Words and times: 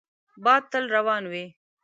باد 0.43 0.63
تل 0.71 0.85
روان 0.95 1.23
وي 1.31 1.45